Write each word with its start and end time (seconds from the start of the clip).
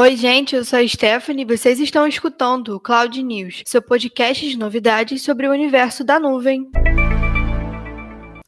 Oi, 0.00 0.16
gente, 0.16 0.56
eu 0.56 0.64
sou 0.64 0.78
a 0.78 0.88
Stephanie 0.88 1.44
e 1.44 1.56
vocês 1.56 1.78
estão 1.78 2.06
escutando 2.06 2.74
o 2.74 2.80
Cloud 2.80 3.22
News, 3.22 3.62
seu 3.64 3.80
podcast 3.80 4.48
de 4.48 4.58
novidades 4.58 5.22
sobre 5.22 5.46
o 5.46 5.52
universo 5.52 6.02
da 6.02 6.18
nuvem. 6.18 6.70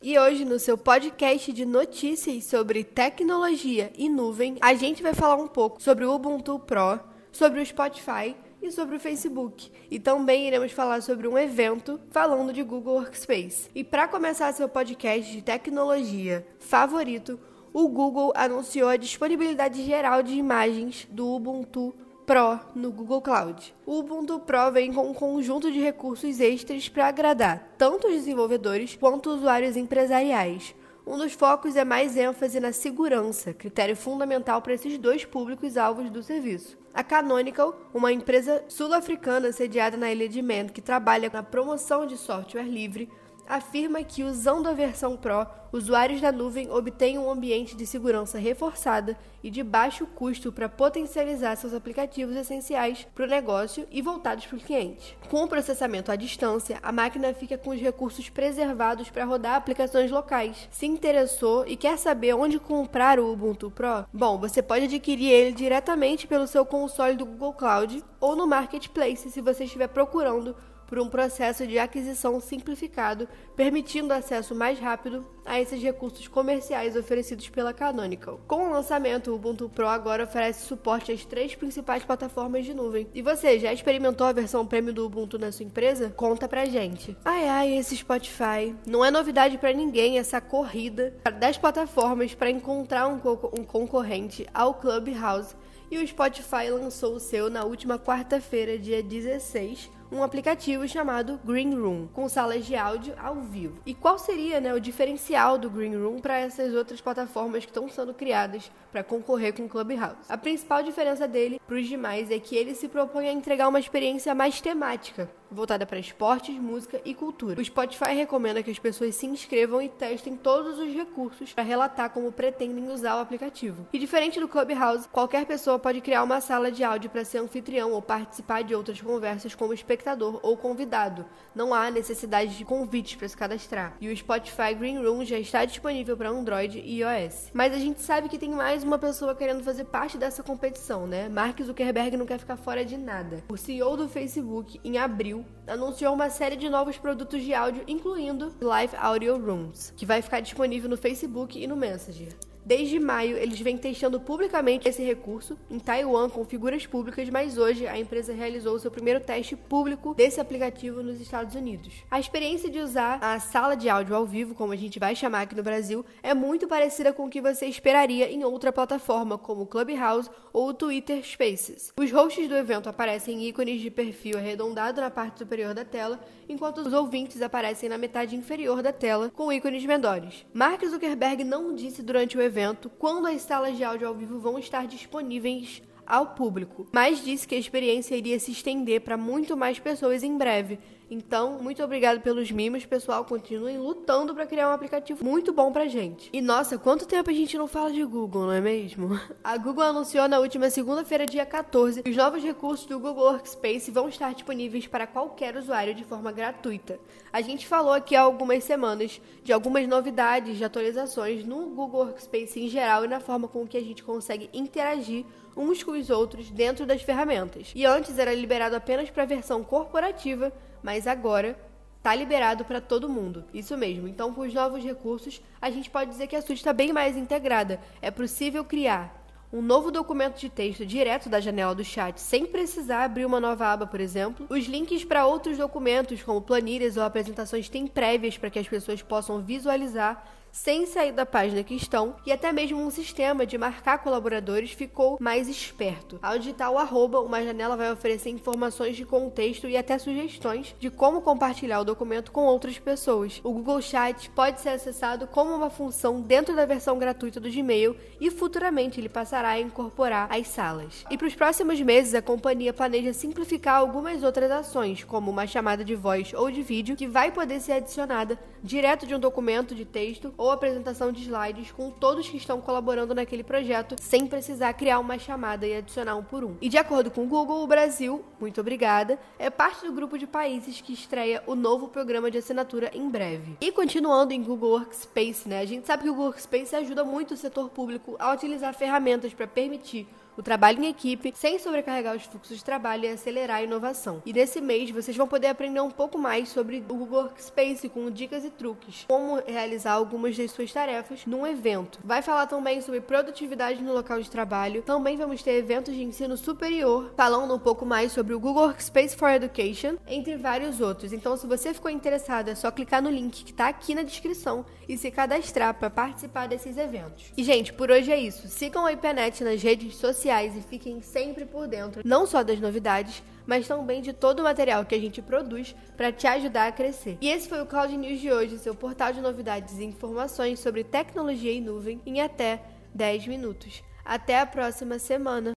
E 0.03 0.19
hoje, 0.19 0.45
no 0.45 0.59
seu 0.59 0.77
podcast 0.77 1.53
de 1.53 1.65
notícias 1.65 2.45
sobre 2.45 2.83
tecnologia 2.85 3.93
e 3.97 4.09
nuvem, 4.09 4.57
a 4.61 4.75
gente 4.75 5.03
vai 5.03 5.15
falar 5.15 5.37
um 5.37 5.49
pouco 5.49 5.83
sobre 5.83 6.05
o 6.05 6.15
Ubuntu 6.15 6.59
Pro, 6.59 6.99
sobre 7.31 7.61
o 7.61 7.67
Spotify 7.67 8.35
e 8.61 8.73
sobre 8.73 8.97
o 8.97 9.01
Facebook. 9.01 9.71
E 9.91 9.99
também 9.99 10.47
iremos 10.47 10.73
falar 10.73 11.01
sobre 11.03 11.29
um 11.29 11.39
evento 11.39 12.01
falando 12.11 12.53
de 12.53 12.63
Google 12.63 12.95
Workspace. 12.95 13.69
E 13.75 13.85
para 13.85 14.09
começar 14.09 14.53
seu 14.53 14.69
podcast 14.69 15.31
de 15.31 15.43
tecnologia 15.43 16.47
favorito, 16.59 17.39
o 17.79 17.89
Google 17.89 18.33
anunciou 18.35 18.89
a 18.89 18.97
disponibilidade 18.97 19.85
geral 19.85 20.23
de 20.23 20.33
imagens 20.33 21.07
do 21.11 21.29
Ubuntu 21.29 21.95
Pro 22.25 22.59
no 22.75 22.91
Google 22.91 23.21
Cloud. 23.21 23.75
O 23.85 23.99
Ubuntu 23.99 24.39
Pro 24.39 24.73
vem 24.73 24.95
com 24.95 25.11
um 25.11 25.13
conjunto 25.13 25.71
de 25.71 25.79
recursos 25.79 26.41
extras 26.41 26.89
para 26.89 27.09
agradar 27.09 27.75
tanto 27.77 28.07
os 28.07 28.15
desenvolvedores 28.15 28.97
quanto 28.97 29.29
usuários 29.29 29.77
empresariais. 29.77 30.75
Um 31.07 31.19
dos 31.19 31.35
focos 31.35 31.77
é 31.77 31.85
mais 31.85 32.17
ênfase 32.17 32.59
na 32.61 32.73
segurança, 32.73 33.53
critério 33.53 33.95
fundamental 33.95 34.63
para 34.63 34.73
esses 34.73 34.97
dois 34.97 35.27
públicos-alvos 35.27 36.09
do 36.09 36.23
serviço. 36.23 36.79
A 36.95 37.05
Canonical, 37.05 37.79
uma 37.93 38.11
empresa 38.11 38.65
sul-africana 38.69 39.53
sediada 39.53 39.99
na 39.99 40.11
ilha 40.11 40.31
de 40.31 40.41
Man 40.41 40.69
que 40.69 40.81
trabalha 40.81 41.31
na 41.31 41.43
promoção 41.43 42.07
de 42.07 42.17
software 42.17 42.63
livre, 42.63 43.07
afirma 43.49 44.03
que, 44.03 44.25
usando 44.25 44.69
a 44.69 44.73
versão 44.73 45.17
Pro, 45.17 45.47
usuários 45.73 46.21
da 46.21 46.33
nuvem 46.33 46.71
obtêm 46.71 47.19
um 47.19 47.31
ambiente 47.31 47.77
de 47.77 47.87
segurança 47.87 48.39
reforçada 48.39 49.17
e 49.43 49.51
de 49.51 49.63
baixo 49.63 50.07
custo 50.07 50.51
para 50.51 50.69
potencializar 50.69 51.57
seus 51.57 51.75
aplicativos 51.75 52.35
essenciais 52.37 53.07
para 53.15 53.25
o 53.25 53.29
negócio 53.29 53.87
e 53.91 54.03
voltados 54.03 54.47
para 54.47 54.57
o 54.57 54.61
cliente. 54.61 55.17
Com 55.29 55.45
o 55.45 55.49
processamento 55.49 56.11
à 56.11 56.17
distância, 56.17 56.79
a 56.83 56.91
máquina 56.91 57.33
fica 57.35 57.57
com 57.57 57.71
os 57.71 57.81
recursos 57.81 58.29
preservados 58.29 59.11
para 59.11 59.25
rodar 59.25 59.55
aplicações 59.55 60.11
locais. 60.11 60.69
Se 60.71 60.87
interessou 60.87 61.67
e 61.67 61.77
quer 61.77 61.99
saber 61.99 62.35
onde 62.35 62.59
comprar 62.59 63.19
o 63.19 63.33
Ubuntu 63.33 63.71
Pro? 63.71 64.07
Bom, 64.13 64.39
você 64.39 64.63
pode 64.63 64.87
adquirir 64.87 65.31
ele 65.31 65.53
diretamente 65.53 66.27
pelo 66.27 66.47
seu 66.47 66.65
console 66.65 67.17
do 67.17 67.27
Google 67.27 67.53
Cloud 67.53 68.05
ou 68.21 68.35
no 68.35 68.47
Marketplace 68.47 69.31
se 69.31 69.41
você 69.41 69.65
estiver 69.65 69.89
procurando 69.89 70.57
por 70.87 70.99
um 70.99 71.09
processo 71.09 71.67
de 71.67 71.79
aquisição 71.79 72.41
simplificado, 72.41 73.29
permitindo 73.55 74.13
acesso 74.13 74.55
mais 74.55 74.79
rápido 74.79 75.27
a 75.45 75.61
esses 75.61 75.83
recursos 75.83 76.27
comerciais 76.29 76.97
oferecidos 76.97 77.49
pela 77.49 77.73
Canonical. 77.73 78.41
Com 78.47 78.69
o 78.69 78.71
lançamento, 78.71 79.31
o 79.31 79.35
Ubuntu 79.35 79.69
Pro 79.69 79.87
agora 79.87 80.25
oferece 80.25 80.67
suporte 80.67 81.13
às 81.13 81.25
três 81.25 81.55
principais 81.55 82.05
plataformas 82.05 82.65
de 82.65 82.75
nuvem. 82.75 83.07
E 83.15 83.23
você, 83.23 83.59
já 83.59 83.73
experimentou 83.73 84.27
a 84.27 84.33
versão 84.33 84.67
premium 84.67 84.95
do 84.95 85.07
Ubuntu 85.07 85.39
na 85.39 85.53
sua 85.53 85.67
empresa? 85.67 86.13
Conta 86.17 86.49
pra 86.49 86.65
gente. 86.65 87.17
Ai 87.25 87.49
ai, 87.49 87.77
esse 87.77 87.97
Spotify. 87.97 88.75
Não 88.87 89.05
é 89.05 89.11
novidade 89.11 89.59
para 89.59 89.73
ninguém 89.73 90.19
essa 90.19 90.41
corrida 90.41 91.15
das 91.39 91.57
plataformas 91.57 92.35
para 92.35 92.51
encontrar 92.51 93.07
um, 93.07 93.19
co 93.19 93.53
um 93.59 93.65
concorrente 93.65 94.47
ao 94.53 94.75
Clubhouse 94.75 95.55
e 95.91 95.99
o 95.99 96.07
Spotify 96.07 96.69
lançou 96.71 97.15
o 97.15 97.21
seu 97.21 97.49
na 97.49 97.65
última 97.65 97.99
quarta-feira, 97.99 98.79
dia 98.79 99.03
16, 99.03 99.91
um 100.11 100.23
aplicativo 100.23 100.87
chamado 100.87 101.41
Green 101.45 101.75
Room, 101.75 102.07
com 102.13 102.29
salas 102.29 102.65
de 102.65 102.77
áudio 102.77 103.15
ao 103.21 103.37
vivo. 103.37 103.81
E 103.85 103.95
qual 103.95 104.19
seria 104.19 104.61
né, 104.61 104.73
o 104.73 104.81
diferencial 104.81 105.59
do 105.59 105.69
Green 105.69 105.97
Room 105.97 106.21
para 106.21 106.39
essas 106.39 106.75
outras 106.75 107.01
plataformas 107.01 107.65
que 107.65 107.71
estão 107.71 107.89
sendo 107.89 108.15
criadas 108.15 108.71
para 108.93 109.03
concorrer 109.03 109.55
com 109.55 109.65
o 109.65 109.69
Clubhouse? 109.69 110.17
A 110.29 110.39
principal 110.39 110.83
diferença 110.83 111.27
dele 111.27 111.61
para 111.67 111.77
os 111.77 111.87
demais 111.87 112.31
é 112.31 112.39
que 112.39 112.57
ele 112.57 112.75
se 112.75 112.89
propõe 112.89 113.29
a 113.29 113.33
entregar 113.33 113.69
uma 113.69 113.81
experiência 113.81 114.35
mais 114.35 114.61
temática, 114.61 115.31
voltada 115.51 115.85
para 115.85 115.99
esportes, 115.99 116.57
música 116.57 117.01
e 117.05 117.15
cultura. 117.15 117.61
O 117.61 117.65
Spotify 117.65 118.13
recomenda 118.15 118.63
que 118.63 118.71
as 118.71 118.79
pessoas 118.79 119.15
se 119.15 119.27
inscrevam 119.27 119.83
e 119.83 119.89
testem 119.89 120.37
todos 120.37 120.79
os 120.79 120.93
recursos 120.93 121.53
para 121.53 121.65
relatar 121.65 122.11
como 122.11 122.33
pretendem 122.33 122.89
usar 122.91 123.17
o 123.17 123.21
aplicativo. 123.21 123.87
E 123.93 123.99
diferente 123.99 124.41
do 124.41 124.49
Clubhouse, 124.49 125.09
qualquer 125.09 125.45
pessoa 125.47 125.79
pode 125.79 126.01
criar 126.01 126.23
uma 126.23 126.41
sala 126.41 126.71
de 126.71 126.85
áudio 126.85 127.11
para 127.11 127.25
ser 127.25 127.39
anfitrião 127.39 127.93
ou 127.93 128.03
participar 128.03 128.63
de 128.63 128.75
outras 128.75 129.01
conversas 129.01 129.55
como 129.55 129.73
espectador 129.73 129.96
ou 130.43 130.57
convidado. 130.57 131.25
Não 131.55 131.73
há 131.73 131.91
necessidade 131.91 132.57
de 132.57 132.65
convites 132.65 133.17
para 133.17 133.29
se 133.29 133.37
cadastrar. 133.37 133.97
E 134.01 134.09
o 134.09 134.17
Spotify 134.17 134.75
Green 134.75 134.99
Room 134.99 135.25
já 135.25 135.39
está 135.39 135.65
disponível 135.65 136.17
para 136.17 136.31
Android 136.31 136.79
e 136.79 137.01
iOS. 137.01 137.51
Mas 137.53 137.73
a 137.73 137.79
gente 137.79 138.01
sabe 138.03 138.29
que 138.29 138.39
tem 138.39 138.51
mais 138.51 138.83
uma 138.83 138.99
pessoa 138.99 139.35
querendo 139.35 139.63
fazer 139.63 139.85
parte 139.85 140.19
dessa 140.19 140.43
competição, 140.43 141.07
né? 141.07 141.29
Mark 141.29 141.61
Zuckerberg 141.63 142.17
não 142.17 142.27
quer 142.27 142.39
ficar 142.39 142.57
fora 142.57 142.85
de 142.85 142.97
nada. 142.97 143.43
O 143.49 143.57
CEO 143.57 143.97
do 143.97 144.09
Facebook, 144.09 144.81
em 144.85 144.99
abril, 144.99 145.45
anunciou 145.67 146.15
uma 146.15 146.31
série 146.31 146.57
de 146.57 146.69
novos 146.69 146.97
produtos 146.99 147.43
de 147.43 147.55
áudio, 147.55 147.85
incluindo 147.87 148.55
Live 148.61 148.97
Audio 148.97 149.39
Rooms, 149.39 149.93
que 149.97 150.07
vai 150.07 150.23
ficar 150.23 150.41
disponível 150.41 150.89
no 150.89 150.97
Facebook 150.97 151.63
e 151.63 151.67
no 151.67 151.77
Messenger. 151.77 152.37
Desde 152.67 152.99
maio, 152.99 153.37
eles 153.37 153.61
vêm 153.61 153.79
testando 153.79 154.19
publicamente 154.19 154.89
esse 154.89 155.01
recurso 155.01 155.57
em 155.71 155.79
Taiwan 155.79 156.29
com 156.29 156.45
figuras 156.45 156.85
públicas, 156.85 157.31
mas 157.31 157.57
hoje 157.57 157.87
a 157.87 157.97
empresa 157.97 158.33
realizou 158.33 158.77
seu 158.77 158.91
primeiro 158.91 159.21
teste 159.21 159.55
público 159.55 160.13
desse 160.15 160.41
aplicativo 160.41 161.01
nos 161.01 161.21
Estados 161.21 161.55
Unidos. 161.55 161.95
A 162.11 162.19
experiência 162.19 162.69
de 162.69 162.81
usar 162.81 163.21
a 163.23 163.39
sala 163.39 163.77
de 163.77 163.89
áudio 163.89 164.17
ao 164.17 164.27
vivo, 164.27 164.53
como 164.53 164.73
a 164.73 164.77
gente 164.77 164.99
vai 164.99 165.15
chamar 165.15 165.43
aqui 165.43 165.55
no 165.55 165.63
Brasil, 165.63 166.05
é 166.25 166.35
muito 166.35 166.67
parecida 166.67 167.13
com 167.13 167.27
o 167.27 167.31
que 167.31 167.41
você 167.41 167.67
esperaria 167.67 168.29
em 168.29 168.43
outra 168.43 168.73
plataforma, 168.73 169.39
como 169.39 169.63
o 169.63 169.67
Clubhouse 169.67 170.29
ou 170.53 170.71
o 170.71 170.75
Twitter 170.75 171.25
Spaces. 171.25 171.93
Os 171.97 172.11
hosts 172.11 172.49
do 172.49 172.57
evento 172.57 172.89
aparecem 172.89 173.47
ícones 173.47 173.81
de 173.81 173.93
perfil 173.93 174.39
arredondado 174.39 175.01
na 175.01 175.09
parte 175.09 175.39
superior 175.39 175.73
da 175.73 175.85
tela, 175.85 176.19
enquanto 176.49 176.79
os 176.79 176.93
ouvintes 176.93 177.41
aparecem 177.41 177.89
na 177.89 177.97
metade 177.97 178.35
inferior 178.35 178.83
da 178.83 178.93
tela, 178.93 179.31
com 179.37 179.53
ícones 179.53 179.85
menores. 179.85 180.45
Mark 180.53 180.85
Zuckerberg 180.85 181.45
não 181.45 181.73
disse 181.73 182.03
durante 182.03 182.37
o 182.37 182.43
evento 182.43 182.56
evento 182.57 182.91
quando 182.99 183.27
as 183.27 183.43
salas 183.43 183.77
de 183.77 183.85
áudio 183.85 184.09
ao 184.09 184.15
vivo 184.15 184.39
vão 184.39 184.59
estar 184.59 184.87
disponíveis 184.87 185.83
ao 186.07 186.29
público, 186.29 186.87
mas 186.93 187.23
disse 187.23 187.47
que 187.47 187.55
a 187.55 187.59
experiência 187.59 188.17
iria 188.17 188.39
se 188.39 188.53
estender 188.53 189.03
para 189.03 189.17
muito 189.17 189.57
mais 189.57 189.79
pessoas 189.79 190.23
em 190.23 190.39
breve, 190.39 190.79
então, 191.09 191.59
muito 191.63 191.83
obrigado 191.83 192.21
pelos 192.21 192.51
mimos, 192.51 192.85
pessoal. 192.85 193.25
Continuem 193.25 193.79
lutando 193.79 194.35
para 194.35 194.47
criar 194.47 194.69
um 194.69 194.73
aplicativo 194.73 195.25
muito 195.25 195.53
bom 195.53 195.73
pra 195.73 195.87
gente. 195.87 196.29
E 196.33 196.41
nossa, 196.41 196.79
quanto 196.79 197.07
tempo 197.07 197.31
a 197.31 197.33
gente 197.33 197.57
não 197.57 197.69
fala 197.69 197.93
de 197.93 198.05
Google, 198.05 198.47
não 198.47 198.53
é 198.53 198.61
mesmo? 198.61 199.19
A 199.45 199.57
Google 199.57 199.85
anunciou 199.85 200.27
na 200.27 200.41
última 200.41 200.69
segunda-feira, 200.69 201.25
dia 201.25 201.47
14, 201.47 202.03
que 202.03 202.11
os 202.11 202.17
novos 202.17 202.43
recursos 202.43 202.87
do 202.87 202.99
Google 202.99 203.25
Workspace 203.25 203.91
vão 203.91 204.09
estar 204.09 204.35
disponíveis 204.35 204.87
para 204.89 205.07
qualquer 205.07 205.57
usuário 205.57 205.95
de 205.95 206.05
forma 206.05 206.33
gratuita. 206.33 206.99
A 207.33 207.41
gente 207.41 207.67
falou 207.67 207.93
aqui 207.93 208.17
há 208.17 208.23
algumas 208.23 208.65
semanas 208.65 209.21
de 209.45 209.53
algumas 209.53 209.87
novidades 209.87 210.57
de 210.57 210.65
atualizações 210.65 211.45
no 211.45 211.67
Google 211.67 212.07
Workspace 212.07 212.59
em 212.59 212.69
geral 212.69 213.05
e 213.05 213.09
na 213.09 213.21
forma 213.21 213.47
com 213.47 213.67
que 213.67 213.77
a 213.77 213.83
gente 213.83 214.03
consegue 214.03 214.51
interagir 214.53 215.25
uns 215.57 215.83
com 215.83 215.93
os 215.93 216.11
outros 216.11 216.51
dentro 216.51 216.85
das 216.85 217.03
ferramentas. 217.03 217.73
E 217.75 217.87
antes 217.87 218.19
era 218.19 218.35
liberado 218.35 218.77
apenas 218.77 219.09
para 219.09 219.23
a 219.23 219.27
versão 219.27 219.65
corporativa 219.65 220.53
mas 220.87 221.09
agora 221.09 221.59
está 221.99 222.15
liberado 222.15 222.65
para 222.65 222.81
todo 222.81 223.09
mundo. 223.09 223.43
Isso 223.53 223.77
mesmo. 223.77 224.07
Então, 224.07 224.33
com 224.33 224.43
os 224.43 224.55
novos 224.55 224.85
recursos, 224.85 225.43
a 225.61 225.69
gente 225.69 225.91
pode 225.91 226.13
dizer 226.13 226.29
que 226.29 226.37
a 226.37 226.41
suite 226.41 226.59
está 226.59 226.73
bem 226.73 226.93
mais 226.93 227.17
integrada. 227.17 227.81
É 228.01 228.09
possível 228.09 228.65
criar 228.65 229.27
um 229.53 229.61
novo 229.61 229.91
documento 229.91 230.39
de 230.39 230.49
texto 230.49 230.87
direto 230.87 231.29
da 231.29 231.41
janela 231.41 231.75
do 231.75 231.83
chat, 231.83 232.21
sem 232.21 232.47
precisar 232.47 233.03
abrir 233.03 233.27
uma 233.27 233.41
nova 233.41 233.67
aba, 233.67 233.85
por 233.85 233.99
exemplo. 233.99 234.47
Os 234.49 234.67
links 234.67 235.05
para 235.05 235.27
outros 235.27 235.59
documentos, 235.59 236.23
como 236.23 236.41
planilhas 236.41 236.97
ou 236.97 237.03
apresentações, 237.03 237.69
têm 237.69 237.89
prévias 237.89 238.39
para 238.39 238.49
que 238.49 238.61
as 238.61 238.69
pessoas 238.69 239.03
possam 239.03 239.41
visualizar 239.41 240.25
sem 240.57 240.87
sair 240.87 241.13
da 241.13 241.27
página 241.27 241.63
que 241.63 241.75
estão, 241.75 242.17
e 242.25 242.33
até 242.33 242.51
mesmo 242.51 242.81
um 242.81 242.91
sistema 242.91 243.45
de 243.45 243.59
marcar 243.59 243.99
colaboradores 243.99 244.73
ficou 244.73 245.19
mais 245.21 245.49
esperto. 245.49 246.19
Ao 246.23 246.39
digitar 246.39 246.73
o 246.73 246.79
arroba, 246.79 247.21
uma 247.21 247.45
janela 247.45 247.77
vai 247.77 247.93
oferecer 247.93 248.31
informações 248.31 248.97
de 248.97 249.05
contexto 249.05 249.69
e 249.69 249.77
até 249.77 249.99
sugestões 249.99 250.75
de 250.81 250.91
como 250.91 251.21
compartilhar 251.21 251.81
o 251.81 251.85
documento 251.85 252.33
com 252.33 252.47
outras 252.47 252.79
pessoas. 252.79 253.39
O 253.45 253.53
Google 253.53 253.83
Chat 253.83 254.31
pode 254.31 254.61
ser 254.61 254.71
acessado 254.71 255.27
como 255.27 255.55
uma 255.55 255.69
função 255.69 256.23
dentro 256.23 256.57
da 256.57 256.65
versão 256.65 256.99
gratuita 256.99 257.39
do 257.39 257.51
Gmail 257.51 257.95
e 258.19 258.31
futuramente 258.31 258.99
ele 258.99 259.11
passará 259.11 259.51
a 259.51 259.61
incorporar 259.61 260.27
as 260.33 260.49
salas. 260.49 261.05
E 261.11 261.19
para 261.19 261.29
os 261.29 261.35
próximos 261.35 261.81
meses, 261.83 262.15
a 262.15 262.23
companhia 262.23 262.73
planeja 262.73 263.13
simplificar 263.13 263.77
algumas 263.77 264.23
outras 264.23 264.51
ações, 264.51 265.05
como 265.05 265.31
uma 265.31 265.47
chamada 265.47 265.85
de 265.85 265.95
voz 265.95 266.33
ou 266.33 266.51
de 266.51 266.63
vídeo, 266.63 266.97
que 266.97 267.07
vai 267.07 267.31
poder 267.31 267.61
ser 267.61 267.73
adicionada 267.73 268.39
direto 268.63 269.07
de 269.07 269.15
um 269.15 269.19
documento 269.19 269.75
de 269.75 269.85
texto 269.85 270.33
ou 270.47 270.53
apresentação 270.53 271.13
de 271.13 271.23
slides 271.23 271.73
com 271.73 271.91
todos 271.91 272.29
que 272.29 272.37
estão 272.37 272.61
colaborando 272.61 273.15
naquele 273.15 273.43
projeto, 273.43 273.97
sem 274.01 274.27
precisar 274.27 274.73
criar 274.75 274.99
uma 274.99 275.19
chamada 275.19 275.67
e 275.67 275.77
adicionar 275.77 276.17
um 276.17 276.23
por 276.23 276.45
um. 276.45 276.57
E 276.61 276.69
de 276.69 276.79
acordo 276.79 277.11
com 277.11 277.25
o 277.25 277.27
Google, 277.27 277.63
o 277.63 277.67
Brasil, 277.67 278.25
muito 278.41 278.61
obrigada, 278.61 279.19
é 279.39 279.51
parte 279.51 279.85
do 279.85 279.93
grupo 279.93 280.17
de 280.17 280.27
países 280.27 280.81
que 280.81 280.93
estreia 280.93 281.43
o 281.47 281.55
novo 281.55 281.89
programa 281.89 282.31
de 282.31 282.39
assinatura 282.39 282.91
em 282.95 283.09
breve. 283.09 283.57
E 283.61 283.73
continuando 283.73 284.33
em 284.33 284.43
Google 284.43 284.71
Workspace, 284.71 285.49
né? 285.49 285.61
A 285.61 285.67
gente 285.67 285.87
sabe 285.87 286.05
que 286.05 286.09
o 286.09 286.13
Google 286.13 286.31
Workspace 286.31 286.77
ajuda 286.77 287.05
muito 287.05 287.35
o 287.35 287.37
setor 287.37 287.69
público 287.69 288.17
a 288.19 288.33
utilizar 288.33 288.73
ferramentas 288.75 289.35
para 289.35 289.47
permitir 289.47 290.07
o 290.37 290.43
trabalho 290.43 290.83
em 290.83 290.89
equipe, 290.89 291.33
sem 291.35 291.59
sobrecarregar 291.59 292.15
os 292.15 292.25
fluxos 292.25 292.59
de 292.59 292.65
trabalho 292.65 293.05
e 293.05 293.09
acelerar 293.09 293.59
a 293.59 293.63
inovação. 293.63 294.23
E 294.27 294.33
nesse 294.33 294.61
mês 294.61 294.91
vocês 294.91 295.17
vão 295.17 295.27
poder 295.27 295.49
aprender 295.49 295.81
um 295.81 295.91
pouco 295.91 296.19
mais 296.19 296.49
sobre 296.51 296.79
o 296.79 296.83
Google 296.83 297.23
Workspace 297.23 297.89
com 297.89 298.11
dicas 298.11 298.45
e 298.45 298.51
truques, 298.51 299.05
como 299.09 299.43
realizar 299.47 299.93
algumas 299.93 300.37
das 300.37 300.51
suas 300.51 300.73
tarefas 300.73 301.25
num 301.27 301.47
evento. 301.47 301.99
Vai 302.05 302.21
falar 302.21 302.47
também 302.47 302.81
sobre 302.83 303.01
produtividade 303.01 303.83
no 303.83 303.95
local 303.95 304.21
de 304.21 304.31
trabalho. 304.31 304.83
Também 304.83 305.17
vamos 305.17 305.43
ter 305.43 305.53
eventos 305.53 305.95
de 305.95 306.03
ensino 306.03 306.37
superior, 306.37 307.13
falando 307.17 307.55
um 307.55 307.59
pouco 307.59 307.87
mais 307.87 308.13
sobre 308.13 308.35
o 308.35 308.41
Google 308.41 308.65
Workspace 308.65 309.17
for 309.17 309.31
Education, 309.31 309.97
entre 310.07 310.37
vários 310.37 310.81
outros. 310.81 311.13
Então, 311.13 311.37
se 311.37 311.47
você 311.47 311.73
ficou 311.73 311.91
interessado, 311.91 312.49
é 312.49 312.55
só 312.55 312.71
clicar 312.71 313.03
no 313.03 313.11
link 313.11 313.45
que 313.45 313.53
está 313.53 313.69
aqui 313.69 313.95
na 313.95 314.03
descrição 314.03 314.67
e 314.89 314.99
se 314.99 315.11
cadastrar 315.11 315.75
para 315.75 315.91
participar 315.91 316.47
desses 316.47 316.77
eventos. 316.77 317.33
E, 317.37 317.43
gente, 317.43 317.73
por 317.73 317.91
hoje 317.91 318.13
é 318.13 318.19
isso. 318.19 318.49
Sigam 318.49 318.85
a 318.85 318.93
IPNET 318.93 319.43
nas 319.43 319.63
redes 319.63 319.97
sociais 319.97 320.26
sociais 320.27 320.57
e 320.57 320.61
fiquem 320.61 321.01
sempre 321.01 321.45
por 321.45 321.69
dentro, 321.69 322.03
não 322.05 322.27
só 322.27 322.43
das 322.43 322.59
novidades, 322.59 323.23
mas 323.47 323.69
também 323.69 324.03
de 324.03 324.13
todo 324.13 324.41
o 324.41 324.43
material 324.43 324.85
que 324.85 324.95
a 324.95 324.99
gente 324.99 325.23
produz 325.23 325.75
para 325.97 326.11
te 326.11 326.27
ajudar 326.27 326.67
a 326.67 326.73
crescer. 326.73 327.17
E 327.21 327.31
esse 327.31 327.49
foi 327.49 327.63
o 327.63 327.67
Cloud 327.67 327.97
News 327.97 328.21
de 328.21 328.33
hoje, 328.33 328.59
seu 328.59 328.75
portal 328.75 329.13
de 329.13 329.21
novidades 329.21 329.79
e 329.79 329.85
informações 329.85 330.59
sobre 330.59 330.83
tecnologia 330.83 331.53
e 331.53 331.61
nuvem 331.61 332.01
em 332.05 332.21
até 332.21 332.61
10 332.93 333.29
minutos. 333.29 333.85
Até 334.05 334.41
a 334.41 334.47
próxima 334.47 334.99
semana! 334.99 335.55